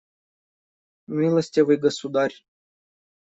Милостивый 1.15 1.77
государь! 1.77 2.37